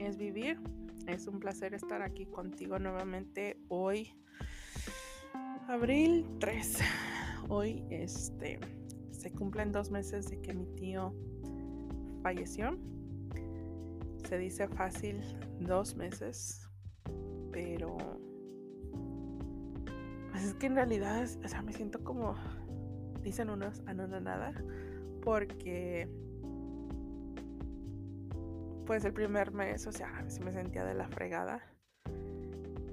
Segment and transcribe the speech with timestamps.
[0.00, 0.58] Es vivir.
[1.06, 4.14] Es un placer estar aquí contigo nuevamente hoy,
[5.68, 6.78] abril 3.
[7.50, 8.58] Hoy este,
[9.10, 11.14] se cumplen dos meses de que mi tío
[12.22, 12.78] falleció.
[14.26, 15.20] Se dice fácil
[15.60, 16.66] dos meses,
[17.52, 17.98] pero
[20.30, 22.36] pues es que en realidad, o sea, me siento como,
[23.22, 24.54] dicen unos, nada
[25.20, 26.08] porque
[28.86, 31.62] pues el primer mes, o sea, sí me sentía de la fregada.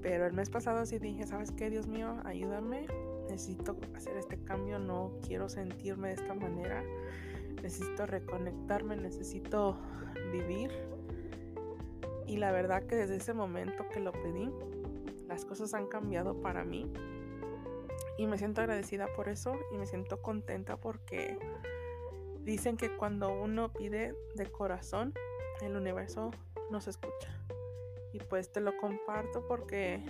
[0.02, 2.20] Pero el mes pasado sí dije, ¿sabes qué, Dios mío?
[2.24, 2.86] Ayúdame.
[3.28, 6.82] Necesito hacer este cambio, no quiero sentirme de esta manera.
[7.62, 9.78] Necesito reconectarme, necesito
[10.32, 10.70] vivir.
[12.26, 14.50] Y la verdad que desde ese momento que lo pedí,
[15.28, 16.90] las cosas han cambiado para mí.
[18.16, 21.38] Y me siento agradecida por eso y me siento contenta porque
[22.42, 25.14] dicen que cuando uno pide de corazón,
[25.66, 26.30] el universo
[26.70, 27.28] nos escucha.
[28.12, 30.02] Y pues te lo comparto porque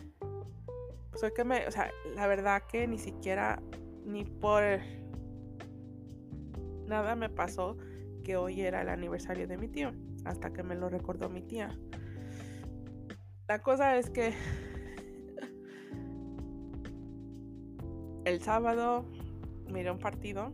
[1.14, 3.62] soy que me, o sea, la verdad que ni siquiera
[4.04, 4.62] ni por
[6.86, 7.76] nada me pasó
[8.24, 9.92] que hoy era el aniversario de mi tío,
[10.24, 11.76] hasta que me lo recordó mi tía.
[13.48, 14.32] La cosa es que
[18.24, 19.04] el sábado
[19.72, 20.52] miré un partido.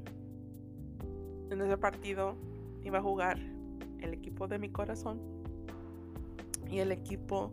[1.50, 2.36] En ese partido
[2.82, 3.38] iba a jugar
[4.00, 5.20] el equipo de mi corazón
[6.70, 7.52] y el equipo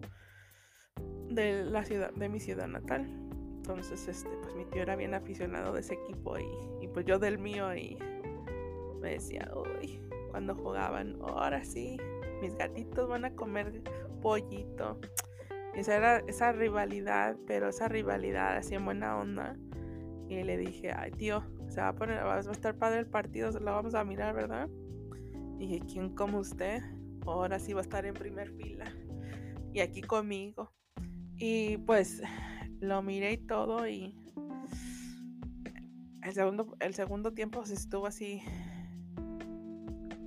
[1.30, 3.08] de la ciudad de mi ciudad natal.
[3.58, 6.46] Entonces, este, pues mi tío era bien aficionado de ese equipo y,
[6.82, 7.98] y pues yo del mío y
[9.00, 11.98] me decía, uy, cuando jugaban, ahora sí,
[12.42, 13.82] mis gatitos van a comer
[14.22, 15.00] pollito.
[15.76, 19.56] Esa era esa rivalidad, pero esa rivalidad así en buena onda.
[20.28, 23.52] Y le dije, ay tío, se va a poner, va a estar padre el partido,
[23.52, 24.70] lo vamos a mirar, ¿verdad?
[25.64, 26.82] Dije, ¿quién como usted?
[27.26, 28.94] Ahora sí va a estar en primer fila.
[29.72, 30.74] Y aquí conmigo.
[31.38, 32.22] Y pues
[32.82, 34.14] lo miré y todo y
[36.22, 38.42] el segundo, el segundo tiempo se estuvo así.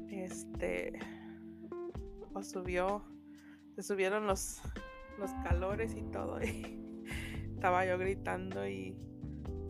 [0.09, 0.99] Este.
[2.33, 3.05] Pues subió.
[3.75, 4.63] Se subieron los,
[5.19, 6.43] los calores y todo.
[6.43, 7.05] Y
[7.53, 8.97] estaba yo gritando y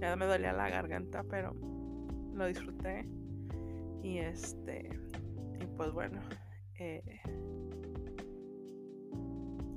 [0.00, 1.56] ya me dolía la garganta, pero
[2.34, 3.09] lo disfruté.
[4.05, 5.06] Y este.
[5.61, 6.21] Y pues bueno,
[6.78, 7.21] eh,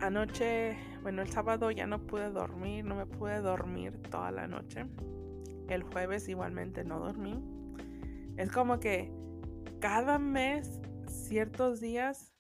[0.02, 4.86] anoche, bueno, el sábado ya no pude dormir, no me pude dormir toda la noche.
[5.68, 7.44] El jueves igualmente no dormí.
[8.38, 9.12] Es como que
[9.80, 12.34] cada mes, ciertos días,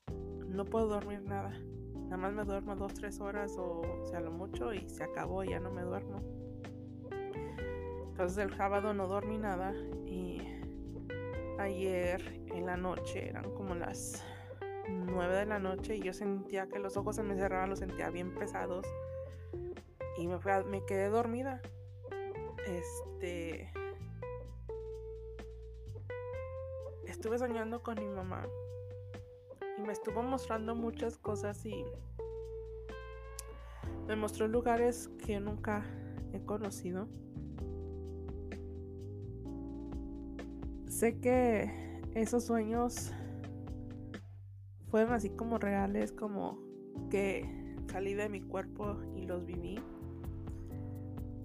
[0.48, 1.52] no puedo dormir nada.
[1.96, 5.60] Nada más me duermo dos, tres horas o sea lo mucho y se acabó, ya
[5.60, 6.22] no me duermo.
[8.10, 9.74] Entonces el sábado no dormí nada
[10.06, 10.42] y
[11.60, 14.24] ayer en la noche, eran como las
[14.88, 18.10] 9 de la noche y yo sentía que los ojos se me cerraban, los sentía
[18.10, 18.86] bien pesados
[20.18, 21.62] y me, quedé dormida.
[22.68, 23.72] Este...
[27.06, 28.48] Estuve soñando con mi mamá
[29.78, 31.84] y me estuvo mostrando muchas cosas y
[34.08, 35.86] me mostró lugares que nunca
[36.34, 37.08] he conocido.
[41.00, 43.12] sé que esos sueños
[44.90, 46.60] fueron así como reales, como
[47.10, 49.80] que salí de mi cuerpo y los viví.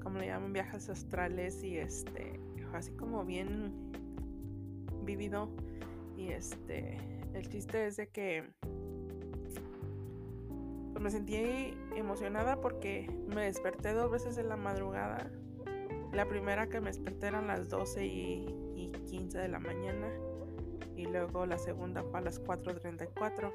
[0.03, 2.41] Como le llaman viajes astrales y este,
[2.73, 3.73] así como bien
[5.05, 5.49] vivido.
[6.17, 6.99] Y este,
[7.33, 8.45] el chiste es de que
[10.93, 11.37] pues me sentí
[11.97, 15.31] emocionada porque me desperté dos veces en la madrugada.
[16.13, 20.09] La primera que me desperté eran las 12 y y 15 de la mañana
[21.05, 23.53] y luego la segunda fue a las 4.34.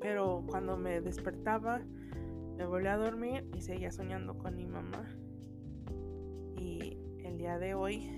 [0.00, 1.80] Pero cuando me despertaba,
[2.56, 5.08] me volví a dormir y seguía soñando con mi mamá.
[6.56, 8.10] Y el día de hoy,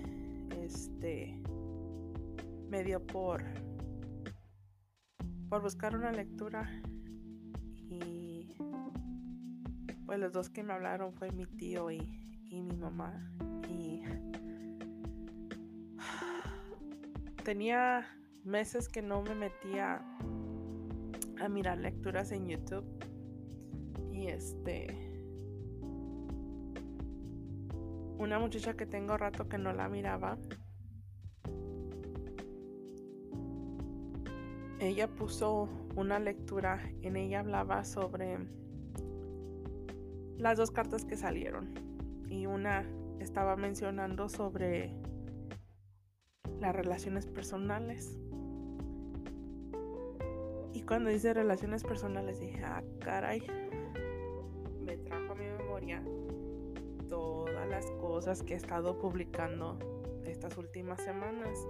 [0.63, 1.39] este,
[2.69, 3.43] me dio por,
[5.49, 6.67] por buscar una lectura
[7.89, 8.55] y
[10.05, 11.99] pues los dos que me hablaron fue mi tío y,
[12.49, 13.31] y mi mamá.
[17.41, 18.07] Tenía
[18.43, 20.01] meses que no me metía
[21.39, 22.85] a mirar lecturas en YouTube.
[24.11, 24.87] Y este.
[28.17, 30.37] Una muchacha que tengo rato que no la miraba.
[34.79, 36.79] Ella puso una lectura.
[37.01, 38.37] En ella hablaba sobre
[40.37, 41.73] las dos cartas que salieron.
[42.29, 42.85] Y una
[43.19, 45.00] estaba mencionando sobre
[46.61, 48.17] las relaciones personales.
[50.73, 53.41] Y cuando dice relaciones personales dije, ah, caray,
[54.79, 56.03] me trajo a mi memoria
[57.09, 59.77] todas las cosas que he estado publicando
[60.25, 61.67] estas últimas semanas.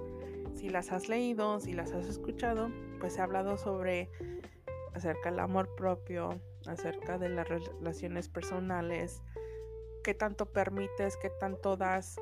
[0.54, 4.10] Si las has leído, si las has escuchado, pues he hablado sobre
[4.94, 9.24] acerca del amor propio, acerca de las relaciones personales,
[10.04, 12.20] qué tanto permites, qué tanto das,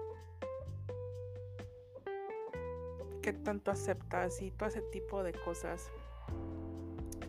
[3.21, 5.91] qué tanto aceptas y todo ese tipo de cosas.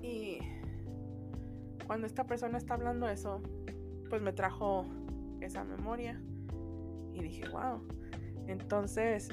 [0.02, 0.38] Y
[1.87, 3.42] cuando esta persona está hablando eso,
[4.08, 4.87] pues me trajo
[5.40, 6.20] esa memoria
[7.12, 7.87] y dije, wow.
[8.46, 9.28] Entonces,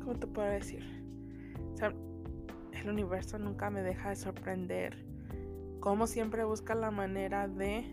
[0.00, 0.84] ¿cómo te puedo decir?
[2.72, 5.04] el universo nunca me deja de sorprender.
[5.80, 7.84] Como siempre busca la manera de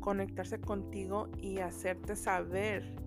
[0.00, 3.03] conectarse contigo y hacerte saber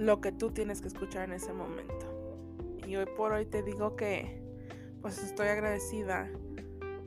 [0.00, 2.06] lo que tú tienes que escuchar en ese momento.
[2.86, 4.42] Y hoy por hoy te digo que
[5.02, 6.30] pues estoy agradecida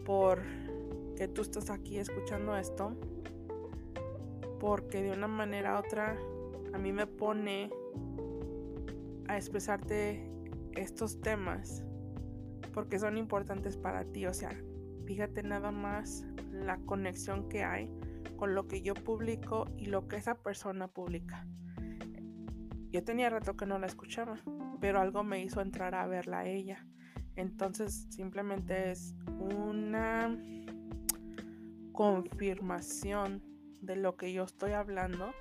[0.06, 0.44] por
[1.16, 2.95] que tú estás aquí escuchando esto.
[4.60, 6.16] Porque de una manera u otra
[6.72, 7.72] a mí me pone
[9.28, 10.30] a expresarte
[10.74, 11.84] estos temas
[12.75, 14.28] porque son importantes para ti.
[14.28, 14.51] O sea,
[15.07, 17.90] fíjate nada más la conexión que hay
[18.38, 21.48] con lo que yo publico y lo que esa persona publica.
[22.94, 24.38] Yo tenía rato que no la escuchaba,
[24.80, 26.86] pero algo me hizo entrar a verla a ella.
[27.36, 30.38] Entonces simplemente es una
[31.92, 33.42] confirmación
[33.81, 35.31] de lo que yo estoy hablando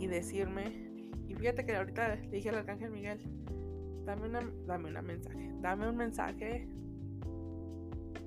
[0.00, 3.20] y decirme, y fíjate que ahorita le dije al arcángel Miguel,
[4.04, 6.68] dame una, dame una mensaje, dame un mensaje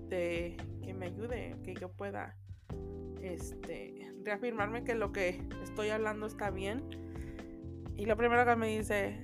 [0.08, 2.38] de que me ayude, que yo pueda
[3.22, 7.11] este reafirmarme que lo que estoy hablando está bien
[7.98, 9.24] y lo primero que me dice,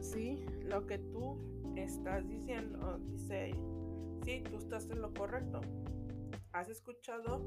[0.00, 1.38] sí, lo que tú
[1.76, 3.52] estás diciendo, dice,
[4.24, 5.60] sí, tú estás en lo correcto.
[6.52, 7.42] Has escuchado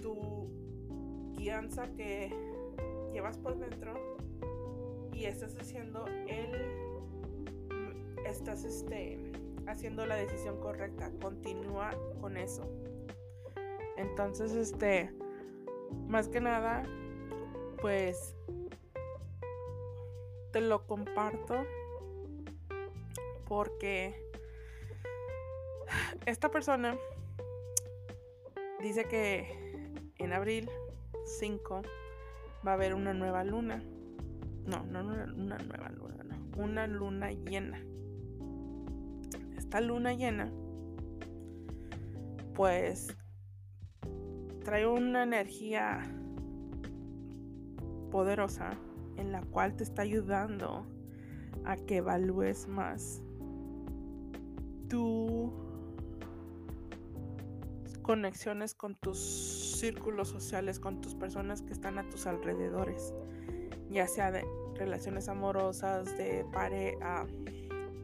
[0.00, 0.48] tu
[1.36, 2.32] guianza que
[3.12, 3.94] llevas por dentro
[5.12, 6.50] y estás haciendo el
[8.26, 9.32] estás este
[9.66, 12.68] haciendo la decisión correcta continúa con eso
[13.96, 15.12] entonces este
[16.08, 16.82] más que nada
[17.80, 18.34] pues
[20.54, 21.66] te lo comparto
[23.48, 24.14] porque
[26.26, 26.96] esta persona
[28.80, 30.70] dice que en abril
[31.40, 31.82] 5
[32.64, 33.82] va a haber una nueva luna.
[34.64, 35.26] No, no una,
[35.58, 36.62] nueva luna, no.
[36.62, 37.84] Una luna llena.
[39.56, 40.52] Esta luna llena,
[42.54, 43.08] pues,
[44.62, 46.00] trae una energía
[48.12, 48.78] poderosa
[49.16, 50.86] en la cual te está ayudando
[51.64, 53.22] a que evalúes más
[54.88, 55.50] tus
[58.02, 59.18] conexiones con tus
[59.78, 63.14] círculos sociales, con tus personas que están a tus alrededores,
[63.90, 64.44] ya sea de
[64.76, 67.26] relaciones amorosas, de pareja,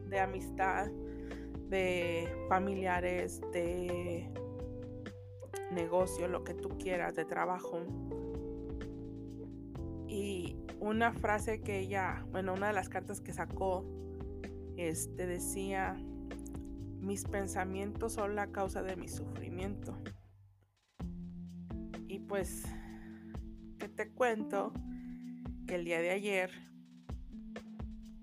[0.09, 0.89] de amistad,
[1.69, 4.29] de familiares, de
[5.71, 7.79] negocio, lo que tú quieras, de trabajo.
[10.07, 13.85] Y una frase que ella, bueno, una de las cartas que sacó,
[14.77, 15.93] este decía,
[16.99, 19.95] mis pensamientos son la causa de mi sufrimiento.
[22.07, 22.63] Y pues,
[23.77, 24.73] ¿qué te cuento?
[25.67, 26.49] Que el día de ayer,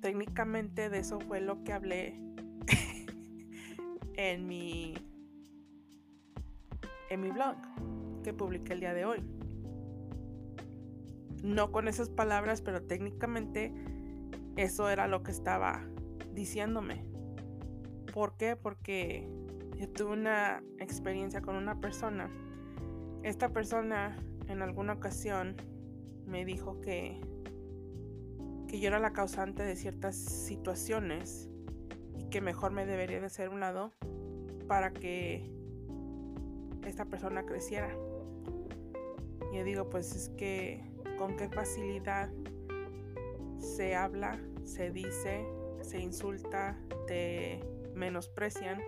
[0.01, 2.21] técnicamente de eso fue lo que hablé
[4.15, 4.95] en mi
[7.09, 7.57] en mi blog
[8.23, 9.38] que publiqué el día de hoy
[11.43, 13.73] no con esas palabras, pero técnicamente
[14.57, 15.85] eso era lo que estaba
[16.33, 17.05] diciéndome.
[18.13, 18.57] ¿Por qué?
[18.57, 19.29] Porque
[19.77, 22.31] yo tuve una experiencia con una persona.
[23.23, 24.17] Esta persona
[24.49, 25.57] en alguna ocasión
[26.27, 27.21] me dijo que,
[28.67, 31.49] que yo era la causante de ciertas situaciones
[32.17, 33.93] y que mejor me debería de hacer un lado
[34.67, 35.51] para que
[36.85, 37.91] esta persona creciera.
[39.53, 40.88] Yo digo, pues es que
[41.19, 42.31] con qué facilidad
[43.59, 45.45] se habla, se dice,
[45.83, 47.61] se insulta, te
[47.95, 48.81] menosprecian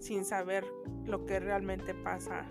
[0.00, 0.66] sin saber
[1.06, 2.46] lo que realmente pasa,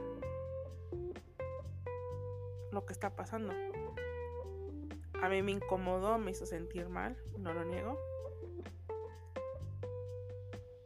[2.72, 3.54] lo que está pasando.
[5.22, 8.00] A mí me incomodó, me hizo sentir mal, no lo niego.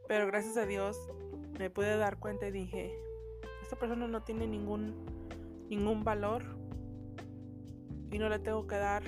[0.06, 0.98] Pero gracias a Dios
[1.58, 2.98] me pude dar cuenta y dije,
[3.62, 4.94] esta persona no tiene ningún
[5.68, 6.57] ningún valor
[8.10, 9.02] y no le tengo que dar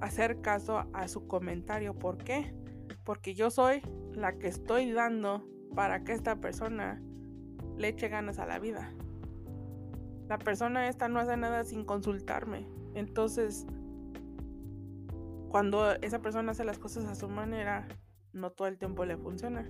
[0.00, 1.94] hacer caso a su comentario.
[1.94, 2.54] ¿Por qué?
[3.04, 3.82] Porque yo soy
[4.12, 5.44] la que estoy dando
[5.74, 7.00] para que esta persona
[7.76, 8.92] le eche ganas a la vida.
[10.28, 12.66] La persona esta no hace nada sin consultarme.
[12.94, 13.66] Entonces,
[15.48, 17.88] cuando esa persona hace las cosas a su manera,
[18.32, 19.68] no todo el tiempo le funciona.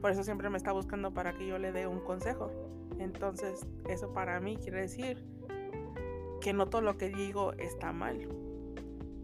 [0.00, 2.50] Por eso siempre me está buscando para que yo le dé un consejo.
[2.98, 5.31] Entonces, eso para mí quiere decir
[6.42, 8.28] que no todo lo que digo está mal.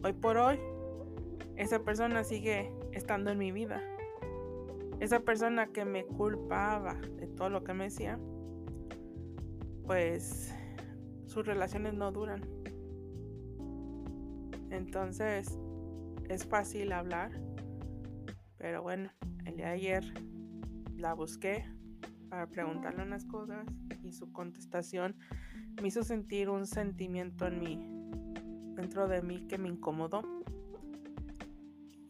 [0.05, 0.61] Hoy por hoy,
[1.57, 3.83] esa persona sigue estando en mi vida.
[5.01, 8.21] Esa persona que me culpaba de todo lo que me decía,
[9.85, 10.55] pues
[11.27, 12.43] sus relaciones no duran.
[14.71, 15.59] Entonces,
[16.29, 17.33] es fácil hablar,
[18.59, 19.11] pero bueno,
[19.45, 20.05] el de ayer
[20.97, 21.65] la busqué
[22.29, 23.67] para preguntarle unas cosas
[24.03, 25.17] y su contestación
[25.81, 27.79] me hizo sentir un sentimiento en mí,
[28.75, 30.23] dentro de mí que me incomodó.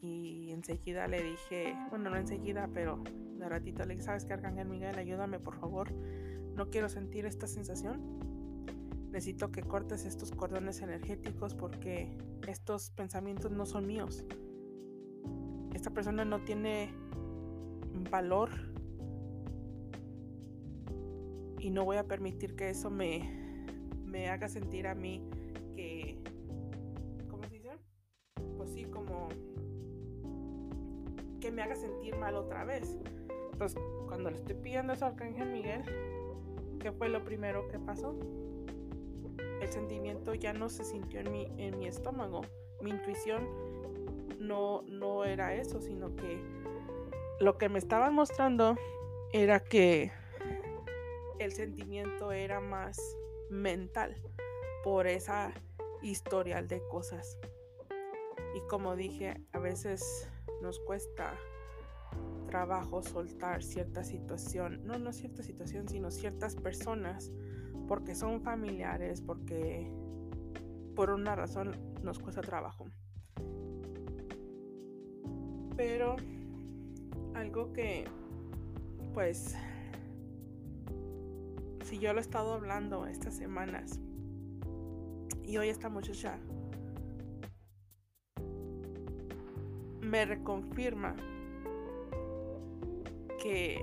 [0.01, 3.03] Y enseguida le dije, bueno, no enseguida, pero
[3.39, 4.99] de ratito le dije, ¿sabes qué, Arcángel Miguel?
[4.99, 5.93] Ayúdame, por favor.
[6.55, 8.19] No quiero sentir esta sensación.
[9.11, 14.25] Necesito que cortes estos cordones energéticos porque estos pensamientos no son míos.
[15.75, 16.91] Esta persona no tiene
[18.11, 18.51] valor
[21.69, 23.31] y no voy a permitir que eso me,
[24.07, 25.23] me haga sentir a mí
[25.77, 26.19] que,
[27.29, 27.73] ¿cómo se dice?
[28.57, 29.29] Pues sí, como
[31.43, 32.97] que me haga sentir mal otra vez.
[33.53, 35.83] Entonces, cuando le estoy pidiendo eso al Arcángel Miguel,
[36.81, 38.19] ¿qué fue lo primero que pasó?
[39.61, 42.41] El sentimiento ya no se sintió en mi, en mi estómago.
[42.81, 43.47] Mi intuición
[44.41, 46.41] no, no era eso, sino que
[47.41, 48.75] lo que me estaban mostrando
[49.35, 50.13] era que
[51.39, 52.99] el sentimiento era más
[53.51, 54.17] mental
[54.85, 55.53] por esa
[56.03, 57.39] historial de cosas.
[58.55, 60.29] Y como dije, a veces
[60.63, 61.35] nos cuesta
[62.47, 67.31] trabajo soltar cierta situación, no, no cierta situación, sino ciertas personas,
[67.87, 69.91] porque son familiares, porque
[70.97, 72.87] por una razón nos cuesta trabajo.
[75.77, 76.17] Pero
[77.35, 78.05] algo que,
[79.15, 79.55] pues,
[81.89, 83.99] si yo lo he estado hablando estas semanas
[85.43, 86.39] y hoy esta muchacha
[90.03, 91.17] me reconfirma
[93.43, 93.83] que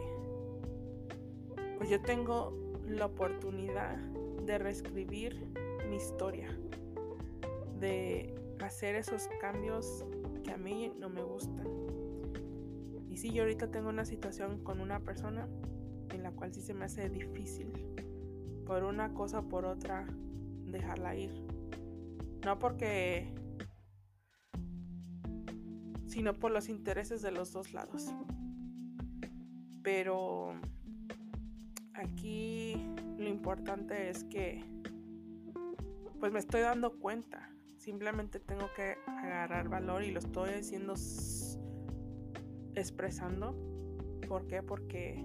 [1.79, 2.53] pues yo tengo
[2.87, 5.43] la oportunidad de reescribir
[5.89, 6.55] mi historia,
[7.79, 10.05] de hacer esos cambios
[10.43, 11.67] que a mí no me gustan.
[13.09, 15.47] Y si yo ahorita tengo una situación con una persona
[16.15, 17.71] en la cual sí se me hace difícil,
[18.65, 20.07] por una cosa o por otra,
[20.65, 21.31] dejarla ir.
[22.43, 23.33] No porque,
[26.05, 28.13] sino por los intereses de los dos lados.
[29.83, 30.53] Pero
[31.93, 32.75] aquí
[33.17, 34.63] lo importante es que,
[36.19, 37.51] pues me estoy dando cuenta.
[37.77, 40.93] Simplemente tengo que agarrar valor y lo estoy haciendo
[42.73, 43.55] expresando.
[44.27, 44.63] ¿Por qué?
[44.63, 45.23] Porque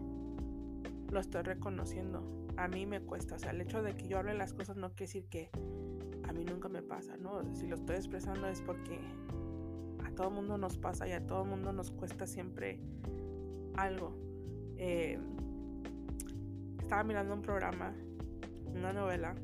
[1.11, 2.23] lo estoy reconociendo.
[2.57, 3.37] A mí me cuesta.
[3.37, 5.51] O sea, el hecho de que yo hable las cosas no quiere decir que
[6.25, 7.43] a mí nunca me pasa, ¿no?
[7.55, 9.01] Si lo estoy expresando es porque
[10.05, 12.79] a todo mundo nos pasa y a todo mundo nos cuesta siempre
[13.77, 14.17] algo.
[14.77, 15.19] Eh,
[16.81, 17.95] estaba mirando un programa,
[18.67, 19.35] una novela,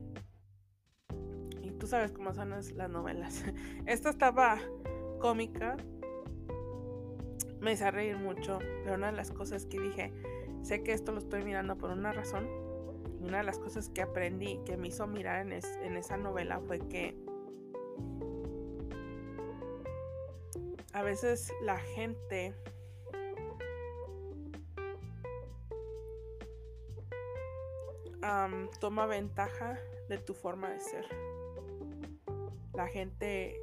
[1.62, 3.44] y tú sabes cómo son las novelas.
[3.86, 4.58] Esta estaba
[5.20, 5.76] cómica,
[7.60, 10.12] me hizo reír mucho, pero una de las cosas que dije,
[10.66, 12.48] Sé que esto lo estoy mirando por una razón.
[13.20, 17.16] Una de las cosas que aprendí, que me hizo mirar en, esa novela fue que
[20.92, 22.52] a veces la gente
[28.80, 31.06] toma ventaja de tu forma de ser.
[32.74, 33.56] La gente,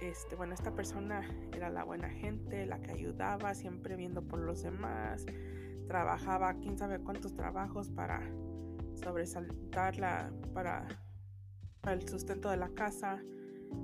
[0.00, 1.20] este, bueno, esta persona
[1.54, 5.26] era la buena gente, la que ayudaba, siempre viendo por los demás,
[5.90, 8.22] trabajaba quién sabe cuántos trabajos para
[8.94, 10.86] sobresaltar la, para,
[11.80, 13.20] para el sustento de la casa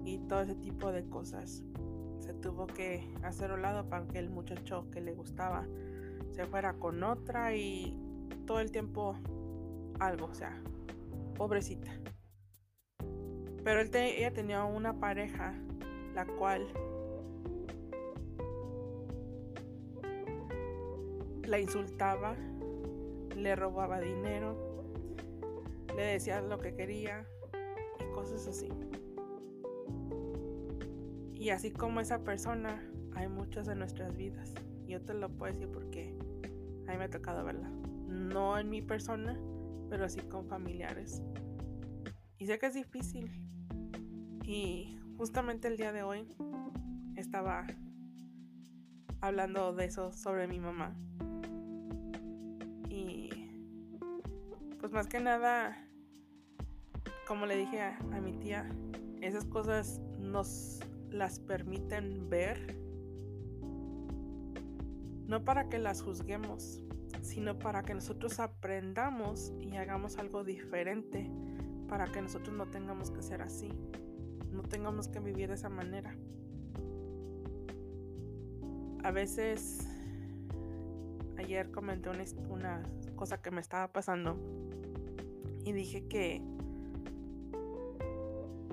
[0.04, 1.64] y todo ese tipo de cosas.
[2.20, 5.66] Se tuvo que hacer un lado para que el muchacho que le gustaba
[6.30, 7.98] se fuera con otra y
[8.46, 9.16] todo el tiempo
[9.98, 10.62] algo, o sea,
[11.34, 11.90] pobrecita.
[13.64, 15.54] Pero él ella tenía una pareja
[16.14, 16.68] la cual
[21.46, 22.36] la insultaba,
[23.36, 24.84] le robaba dinero,
[25.96, 27.26] le decía lo que quería
[28.00, 28.68] y cosas así.
[31.34, 32.82] Y así como esa persona,
[33.14, 34.54] hay muchas en nuestras vidas.
[34.86, 36.16] Yo te lo puedo decir porque
[36.86, 37.70] a mí me ha tocado verla.
[38.08, 39.38] No en mi persona,
[39.88, 41.22] pero sí con familiares.
[42.38, 43.30] Y sé que es difícil.
[44.44, 46.26] Y justamente el día de hoy
[47.16, 47.66] estaba
[49.20, 50.96] hablando de eso sobre mi mamá.
[54.96, 55.76] Más que nada,
[57.28, 58.66] como le dije a, mi tía,
[59.20, 62.78] esas cosas nos las permiten ver,
[65.26, 66.82] no para que las juzguemos,
[67.20, 71.30] sino para que nosotros aprendamos y hagamos algo diferente,
[71.88, 73.68] para que nosotros no tengamos que ser así,
[74.50, 76.16] no tengamos que vivir de esa manera.
[79.04, 79.86] A veces,
[81.36, 82.08] ayer comenté
[82.48, 82.82] una,
[83.14, 84.38] cosa que me estaba pasando
[85.66, 86.40] y dije que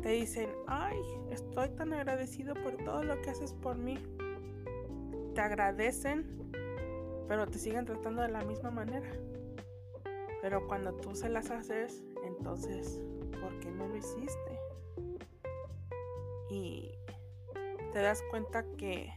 [0.03, 0.95] te dicen, ay,
[1.31, 3.97] estoy tan agradecido por todo lo que haces por mí.
[5.33, 6.51] Te agradecen,
[7.27, 9.09] pero te siguen tratando de la misma manera.
[10.43, 13.01] Pero cuando tú se las haces, entonces,
[13.41, 14.59] ¿por qué no lo hiciste?
[16.51, 16.91] Y
[17.91, 19.12] te das cuenta que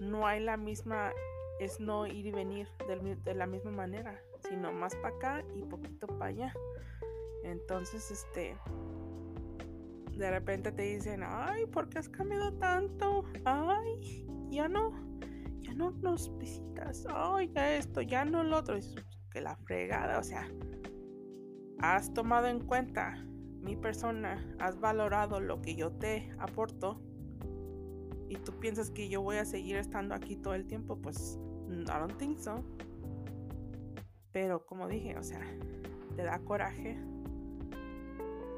[0.00, 1.12] no hay la misma,
[1.60, 2.68] es no ir y venir
[3.22, 4.22] de la misma manera,
[4.52, 6.54] sino más para acá y poquito para allá.
[7.42, 8.54] Entonces, este,
[10.14, 13.24] de repente te dicen, ay, ¿por qué has cambiado tanto?
[13.46, 14.92] Ay, ya no,
[15.60, 18.76] ya no nos visitas, ay, ya esto, ya no lo otro.
[18.76, 18.94] Es
[19.32, 20.46] que la fregada, o sea,
[21.78, 23.24] has tomado en cuenta
[23.62, 27.00] mi persona, has valorado lo que yo te aporto
[28.28, 31.38] y tú piensas que yo voy a seguir estando aquí todo el tiempo, pues
[31.70, 32.62] I don't think so.
[34.32, 35.42] Pero como dije, o sea,
[36.16, 36.98] te da coraje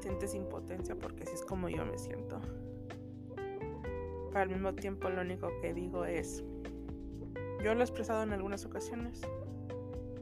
[0.05, 2.39] sientes impotencia porque así es como yo me siento.
[3.35, 6.43] Pero al mismo tiempo lo único que digo es,
[7.63, 9.21] yo lo he expresado en algunas ocasiones,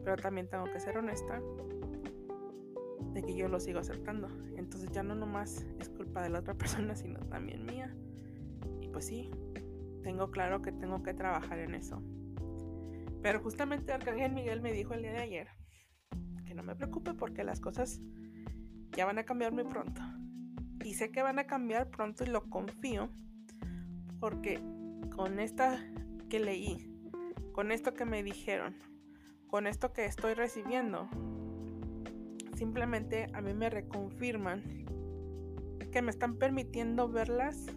[0.05, 1.41] pero también tengo que ser honesta
[3.13, 4.29] de que yo lo sigo aceptando.
[4.55, 7.93] Entonces ya no nomás es culpa de la otra persona, sino también mía.
[8.79, 9.31] Y pues sí,
[10.01, 12.01] tengo claro que tengo que trabajar en eso.
[13.23, 15.47] Pero justamente Arcángel Miguel me dijo el día de ayer
[16.45, 18.01] que no me preocupe porque las cosas
[18.91, 20.01] ya van a cambiar muy pronto.
[20.83, 23.09] Y sé que van a cambiar pronto y lo confío
[24.19, 24.59] porque
[25.15, 25.79] con esta
[26.29, 26.93] que leí,
[27.53, 28.75] con esto que me dijeron,
[29.47, 31.07] con esto que estoy recibiendo,
[32.55, 34.63] simplemente a mí me reconfirman
[35.93, 37.67] que me están permitiendo verlas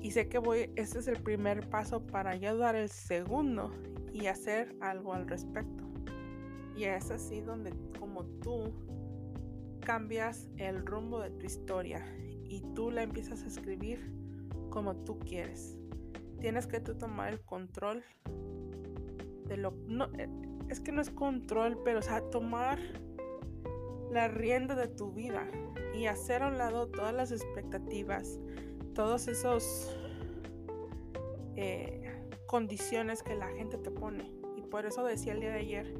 [0.00, 3.70] y sé que voy, este es el primer paso para ya dar el segundo
[4.12, 5.84] y hacer algo al respecto.
[6.76, 8.72] Y es así donde como tú
[9.80, 12.04] cambias el rumbo de tu historia
[12.44, 14.12] y tú la empiezas a escribir
[14.70, 15.78] como tú quieres.
[16.40, 18.02] Tienes que tú tomar el control
[19.46, 20.28] de lo no eh,
[20.68, 22.78] es que no es control, pero o sea, tomar
[24.10, 25.46] la rienda de tu vida
[25.94, 28.38] y hacer a un lado todas las expectativas,
[28.94, 29.94] todos esos
[31.56, 32.01] eh,
[32.52, 34.30] condiciones que la gente te pone.
[34.58, 35.94] Y por eso decía el día de ayer,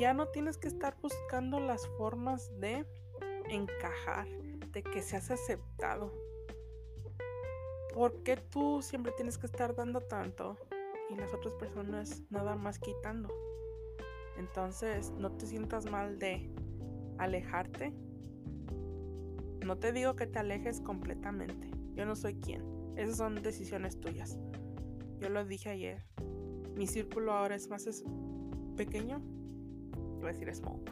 [0.00, 2.86] ya no tienes que estar buscando las formas de
[3.50, 4.26] encajar,
[4.72, 6.10] de que seas aceptado.
[7.92, 10.56] ¿Por qué tú siempre tienes que estar dando tanto
[11.10, 13.28] y las otras personas nada más quitando?
[14.38, 16.50] Entonces, no te sientas mal de
[17.18, 17.92] alejarte.
[19.62, 21.70] No te digo que te alejes completamente.
[21.92, 22.64] Yo no soy quien.
[22.96, 24.38] Esas son decisiones tuyas.
[25.24, 26.02] Yo lo dije ayer.
[26.76, 27.88] Mi círculo ahora es más
[28.76, 29.22] pequeño
[30.22, 30.82] a decir small.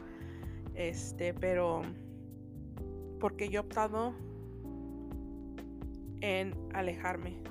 [0.73, 1.83] Este, pero
[3.19, 4.15] porque yo he optado
[6.21, 7.43] en alejarme.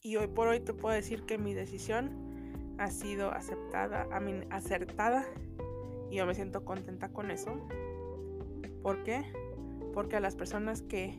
[0.00, 4.40] Y hoy por hoy te puedo decir que mi decisión ha sido aceptada, a mí
[4.50, 5.24] acertada
[6.10, 7.60] y yo me siento contenta con eso.
[8.82, 9.24] ¿Por qué?
[9.94, 11.16] Porque a las personas que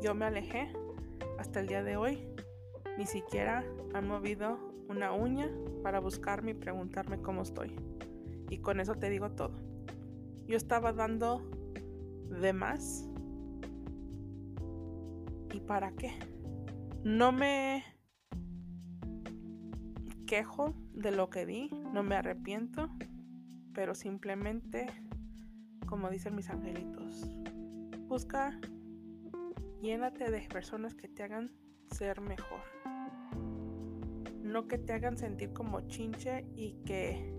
[0.00, 0.72] yo me alejé
[1.38, 2.28] hasta el día de hoy
[2.98, 5.48] ni siquiera han movido una uña
[5.82, 7.74] para buscarme y preguntarme cómo estoy.
[8.50, 9.54] Y con eso te digo todo.
[10.46, 11.48] Yo estaba dando
[12.40, 13.08] de más.
[15.52, 16.12] ¿Y para qué?
[17.04, 17.84] No me
[20.26, 22.88] quejo de lo que di, no me arrepiento,
[23.72, 24.86] pero simplemente,
[25.86, 27.30] como dicen mis angelitos,
[28.08, 28.58] busca,
[29.80, 31.52] llénate de personas que te hagan
[31.90, 32.60] ser mejor
[34.48, 37.34] no que te hagan sentir como chinche y que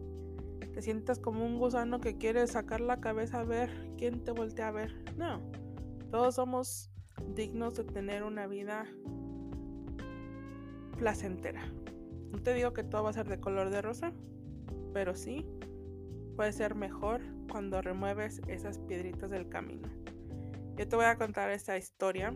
[0.73, 4.67] te sientas como un gusano que quiere sacar la cabeza a ver quién te voltea
[4.69, 4.93] a ver.
[5.17, 5.41] No,
[6.11, 6.89] Todos somos
[7.35, 8.85] dignos de tener una vida
[10.97, 11.65] placentera.
[12.31, 14.13] No te digo que todo va a ser de color de rosa,
[14.93, 15.45] pero sí
[16.35, 17.21] puede ser mejor
[17.51, 19.89] cuando remueves esas piedritas del camino.
[20.79, 22.33] Yo te voy a contar esta historia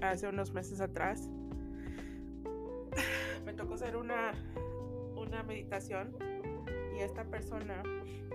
[0.00, 1.28] hace unos meses atrás.
[3.44, 4.32] Me tocó hacer una,
[5.14, 6.16] una meditación
[6.98, 7.84] y esta persona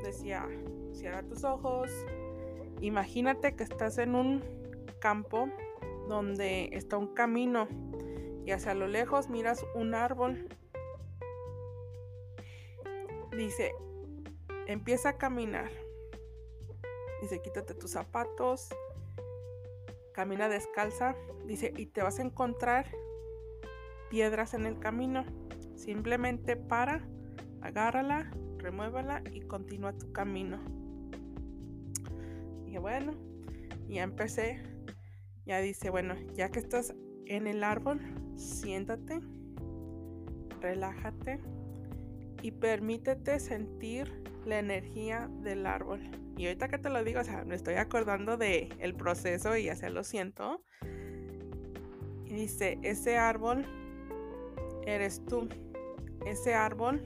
[0.02, 0.48] decía,
[0.94, 1.92] cierra tus ojos,
[2.80, 4.42] imagínate que estás en un
[5.02, 5.50] campo
[6.08, 7.68] donde está un camino
[8.46, 10.48] y hacia lo lejos miras un árbol.
[13.36, 13.74] Dice,
[14.68, 15.70] empieza a caminar.
[17.22, 18.70] Dice, quítate tus zapatos,
[20.14, 21.16] camina descalza.
[21.46, 22.86] Dice, y te vas a encontrar
[24.10, 25.26] piedras en el camino.
[25.76, 27.06] Simplemente para,
[27.62, 30.60] agárrala, remuévala y continúa tu camino.
[32.66, 33.14] Y bueno,
[33.88, 34.64] ya empecé.
[35.46, 36.96] Ya dice, bueno, ya que estás
[37.26, 38.00] en el árbol,
[38.38, 39.20] siéntate,
[40.62, 41.42] relájate
[42.44, 46.02] y permítete sentir la energía del árbol.
[46.36, 49.64] Y ahorita que te lo digo, o sea, me estoy acordando de el proceso y
[49.64, 50.62] ya lo siento.
[52.26, 53.66] Y dice, ese árbol
[54.86, 55.48] eres tú.
[56.26, 57.02] Ese árbol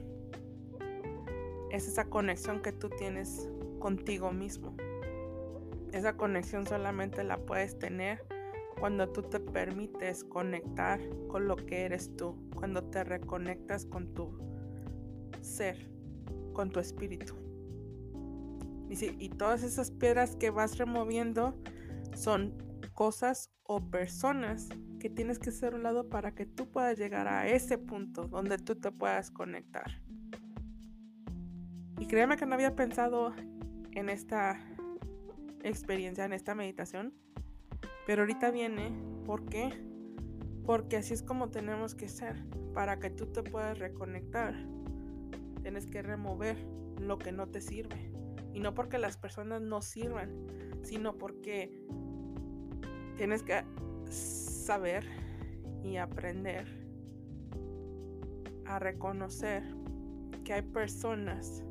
[1.70, 3.48] es esa conexión que tú tienes
[3.78, 4.76] contigo mismo.
[5.92, 8.26] Esa conexión solamente la puedes tener
[8.80, 14.47] cuando tú te permites conectar con lo que eres tú, cuando te reconectas con tu
[15.48, 15.90] ser,
[16.52, 17.34] con tu espíritu.
[18.88, 21.54] y todas esas piedras que vas removiendo
[22.14, 22.54] son
[22.94, 27.48] cosas o personas que tienes que ser un lado para que tú puedas llegar a
[27.48, 30.02] ese punto donde tú te puedas conectar.
[31.98, 33.34] Y créeme que no había pensado
[33.92, 34.58] en esta
[35.62, 37.14] experiencia, en esta meditación,
[38.06, 38.92] pero ahorita viene,
[39.26, 39.70] ¿por qué?
[40.64, 44.54] Porque así es como tenemos que ser, para que tú te puedas reconectar.
[45.62, 46.56] Tienes que remover
[47.00, 48.12] lo que no te sirve.
[48.52, 50.46] Y no porque las personas no sirvan,
[50.82, 51.72] sino porque
[53.16, 53.64] tienes que
[54.10, 55.04] saber
[55.82, 56.66] y aprender
[58.66, 59.62] a reconocer
[60.44, 61.62] que hay personas.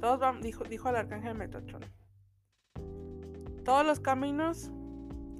[0.00, 1.82] Todos dijo, dijo el arcángel Metatron.
[3.64, 4.70] Todos los caminos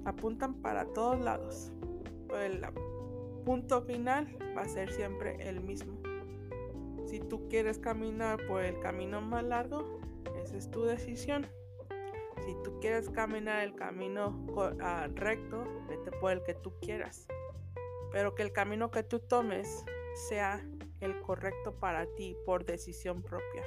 [0.05, 1.71] apuntan para todos lados.
[2.27, 2.61] Pero el
[3.45, 6.02] punto final va a ser siempre el mismo.
[7.13, 9.99] Si tú quieres caminar por el camino más largo,
[10.41, 11.45] esa es tu decisión.
[12.43, 14.47] Si tú quieres caminar el camino
[14.81, 17.27] ah, recto, vete por el que tú quieras.
[18.11, 19.85] Pero que el camino que tú tomes
[20.27, 20.67] sea
[21.01, 23.61] el correcto para ti por decisión propia,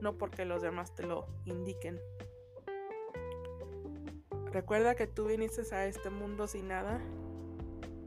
[0.00, 2.00] no porque los demás te lo indiquen.
[4.50, 7.00] Recuerda que tú viniste a este mundo sin nada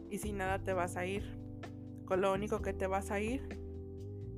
[0.10, 1.39] y sin nada te vas a ir.
[2.04, 3.62] Con lo único que te vas a ir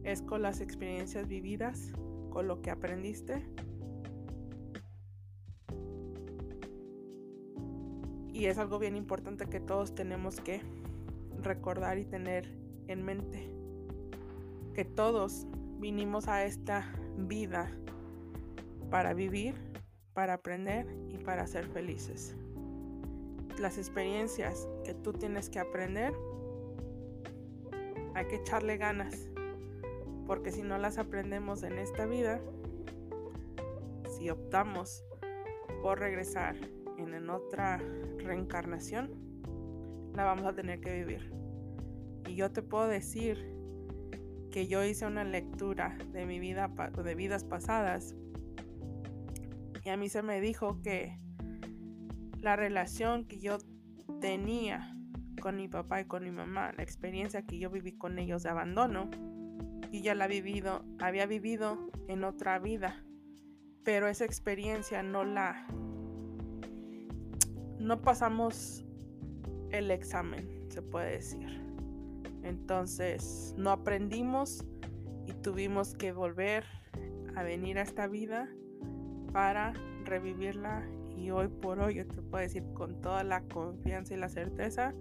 [0.06, 1.92] es con las experiencias vividas,
[2.30, 3.46] con lo que aprendiste.
[8.32, 10.62] Y es algo bien importante que todos tenemos que
[11.42, 12.50] recordar y tener
[12.88, 13.50] en mente.
[14.74, 15.48] Que todos
[15.80, 17.70] vinimos a esta vida
[18.90, 19.56] para vivir
[20.16, 22.36] para aprender y para ser felices.
[23.60, 26.14] Las experiencias que tú tienes que aprender,
[28.16, 29.30] hay que echarle ganas,
[30.26, 32.42] porque si no las aprendemos en esta vida,
[34.18, 35.04] si optamos
[35.82, 36.56] por regresar
[36.98, 37.78] en, otra
[38.18, 39.12] reencarnación,
[40.14, 41.32] la vamos a tener que vivir.
[42.28, 43.56] Y yo te puedo decir
[44.52, 46.72] que yo hice una lectura de mi vida,
[47.04, 48.16] de vidas pasadas
[49.86, 51.20] y a mí se me dijo que
[52.40, 53.60] la relación que yo
[54.20, 54.96] tenía
[55.40, 58.50] con mi papá y con mi mamá, la experiencia que yo viví con ellos de
[58.50, 59.12] abandono,
[59.96, 63.02] y ya la vivido, había vivido en otra vida,
[63.86, 65.66] pero esa experiencia no la
[67.80, 68.84] no pasamos
[69.72, 71.62] el examen, se puede decir.
[72.44, 74.66] Entonces, no aprendimos
[75.28, 76.66] y tuvimos que volver
[77.38, 78.50] a venir a esta vida
[79.32, 79.72] para
[80.04, 84.28] revivirla y hoy por hoy yo te puedo decir con toda la confianza y la
[84.28, 84.94] certeza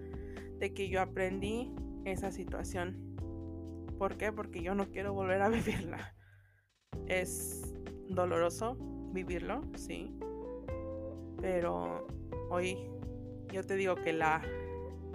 [0.61, 3.14] de que yo aprendí esa situación.
[3.99, 4.33] ¿Por qué?
[4.33, 6.15] Porque yo no quiero volver a vivirla.
[7.07, 7.75] Es
[8.09, 8.77] doloroso
[9.13, 10.17] vivirlo, sí.
[11.41, 12.07] Pero
[12.51, 12.89] hoy
[13.53, 14.43] yo te digo que la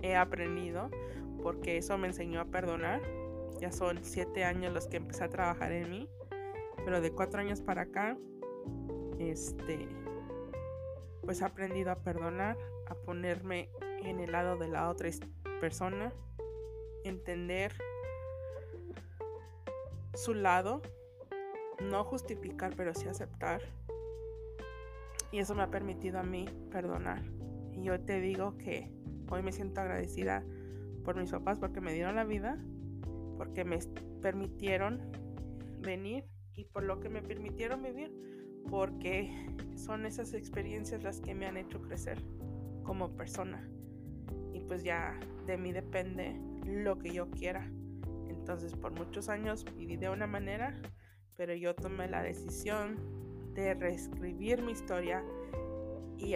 [0.02, 0.90] he aprendido
[1.42, 3.02] porque eso me enseñó a perdonar.
[3.60, 6.10] Ya son siete años los que empecé a trabajar en mí.
[6.86, 8.18] Pero de cuatro años para acá
[9.20, 9.88] este,
[11.22, 13.70] pues he aprendido a perdonar, a ponerme
[14.02, 15.10] en el lado de la otra
[15.60, 16.14] persona,
[17.04, 17.74] entender
[20.14, 20.82] su lado,
[21.82, 23.62] no justificar, pero sí aceptar.
[25.32, 27.24] Y eso me ha permitido a mí perdonar.
[27.74, 28.92] Y yo te digo que
[29.30, 30.44] hoy me siento agradecida
[31.04, 32.58] por mis papás porque me dieron la vida,
[33.38, 33.80] porque me
[34.22, 35.12] permitieron
[35.82, 38.12] venir y por lo que me permitieron vivir,
[38.70, 39.32] porque
[39.76, 42.22] son esas experiencias las que me han hecho crecer
[42.84, 43.70] como persona.
[44.54, 47.72] Y pues ya de mí depende lo que yo quiera.
[48.50, 50.74] Entonces por muchos años viví de una manera,
[51.38, 52.96] pero yo tomé la decisión
[53.54, 55.24] de reescribir mi historia
[56.18, 56.34] y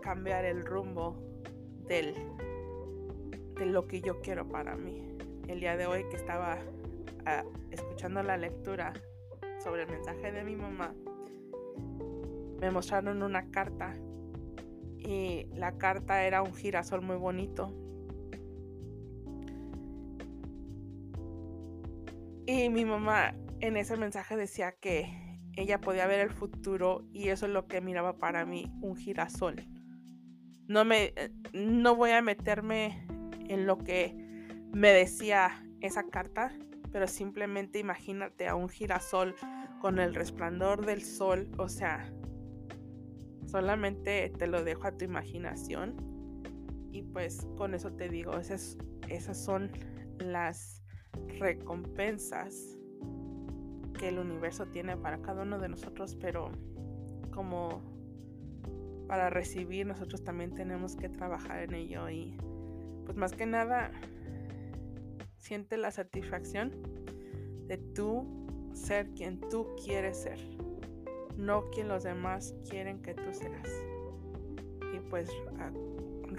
[0.00, 1.22] cambiar el rumbo
[1.86, 2.14] del,
[3.56, 5.06] de lo que yo quiero para mí.
[5.48, 6.56] El día de hoy que estaba
[7.26, 8.94] ah, escuchando la lectura
[9.62, 10.94] sobre el mensaje de mi mamá,
[12.58, 13.94] me mostraron una carta
[14.96, 17.70] y la carta era un girasol muy bonito.
[22.50, 27.46] Y mi mamá en ese mensaje decía que ella podía ver el futuro y eso
[27.46, 29.54] es lo que miraba para mí, un girasol.
[30.66, 31.14] No me
[31.52, 33.06] no voy a meterme
[33.48, 34.16] en lo que
[34.72, 36.52] me decía esa carta,
[36.90, 39.36] pero simplemente imagínate a un girasol
[39.80, 42.12] con el resplandor del sol, o sea,
[43.46, 45.94] Solamente te lo dejo a tu imaginación.
[46.90, 48.76] Y pues con eso te digo, esas,
[49.08, 49.70] esas son
[50.18, 50.79] las
[51.38, 52.78] recompensas
[53.98, 56.50] que el universo tiene para cada uno de nosotros, pero
[57.32, 57.82] como
[59.06, 62.36] para recibir nosotros también tenemos que trabajar en ello y
[63.04, 63.90] pues más que nada
[65.36, 66.70] siente la satisfacción
[67.66, 68.24] de tú
[68.72, 70.38] ser quien tú quieres ser
[71.40, 73.68] no quien los demás quieren que tú seas.
[74.94, 75.70] Y pues ah,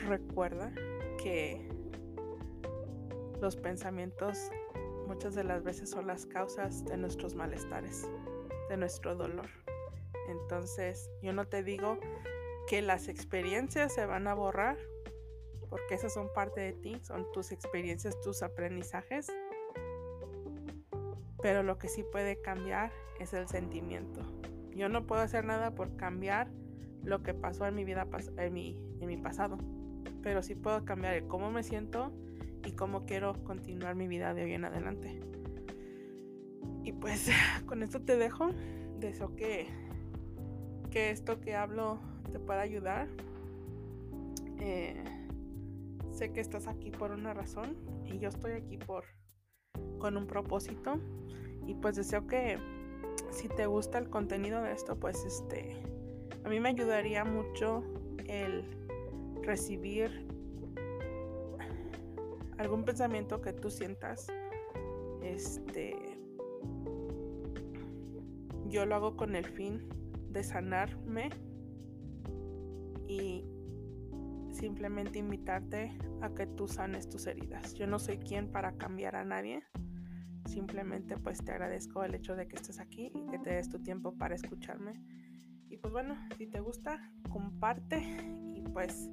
[0.07, 0.71] recuerda
[1.21, 1.67] que
[3.41, 4.51] los pensamientos
[5.11, 8.09] muchas de las veces son las causas de nuestros malestares,
[8.69, 9.49] de nuestro dolor.
[10.29, 11.99] Entonces yo no te digo
[12.69, 14.77] que las experiencias se van a borrar,
[15.69, 19.27] porque esas son parte de ti, son tus experiencias, tus aprendizajes.
[21.41, 24.21] Pero lo que sí puede cambiar es el sentimiento.
[24.73, 26.47] Yo no puedo hacer nada por cambiar
[27.03, 29.57] lo que pasó en mi vida, en mi, en mi pasado.
[30.23, 32.13] Pero sí puedo cambiar el cómo me siento
[32.65, 35.19] y cómo quiero continuar mi vida de hoy en adelante.
[36.83, 37.29] Y pues
[37.65, 38.49] con esto te dejo.
[38.99, 39.67] Deseo que,
[40.91, 41.99] que esto que hablo
[42.31, 43.07] te pueda ayudar.
[44.59, 45.03] Eh,
[46.11, 49.05] sé que estás aquí por una razón y yo estoy aquí por
[49.99, 50.99] con un propósito.
[51.67, 52.57] Y pues deseo que
[53.31, 55.81] si te gusta el contenido de esto, pues este,
[56.43, 57.83] a mí me ayudaría mucho
[58.27, 58.65] el
[59.43, 60.27] recibir
[62.61, 64.27] algún pensamiento que tú sientas.
[65.21, 65.95] Este,
[68.67, 69.89] yo lo hago con el fin
[70.29, 71.29] de sanarme
[73.07, 73.43] y
[74.51, 77.73] simplemente invitarte a que tú sanes tus heridas.
[77.73, 79.63] Yo no soy quien para cambiar a nadie.
[80.45, 83.79] Simplemente pues te agradezco el hecho de que estés aquí y que te des tu
[83.79, 84.93] tiempo para escucharme.
[85.69, 88.01] Y pues bueno, si te gusta, comparte
[88.53, 89.09] y pues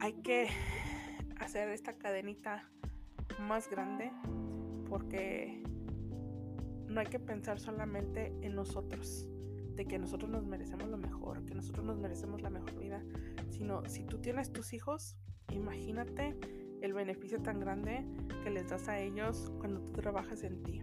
[0.00, 0.48] hay que
[1.40, 2.68] hacer esta cadenita
[3.40, 4.12] más grande
[4.88, 5.62] porque
[6.86, 9.26] no hay que pensar solamente en nosotros,
[9.74, 13.02] de que nosotros nos merecemos lo mejor, que nosotros nos merecemos la mejor vida,
[13.48, 15.16] sino si tú tienes tus hijos,
[15.52, 16.36] imagínate
[16.82, 18.04] el beneficio tan grande
[18.42, 20.82] que les das a ellos cuando tú trabajas en ti.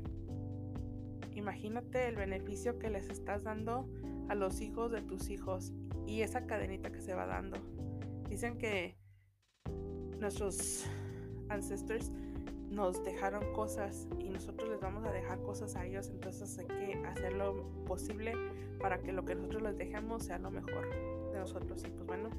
[1.35, 3.87] Imagínate el beneficio que les estás dando
[4.29, 5.73] a los hijos de tus hijos
[6.07, 7.57] y esa cadenita que se va dando.
[8.29, 8.96] Dicen que
[10.19, 10.85] nuestros
[11.49, 12.11] ancestors
[12.69, 17.05] nos dejaron cosas y nosotros les vamos a dejar cosas a ellos, entonces hay que
[17.05, 18.33] hacer lo posible
[18.79, 20.89] para que lo que nosotros les dejemos sea lo mejor
[21.31, 21.83] de nosotros.
[21.85, 22.29] Y pues bueno,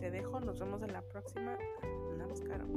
[0.00, 1.56] te dejo, nos vemos en la próxima.
[2.18, 2.72] Namaskaram.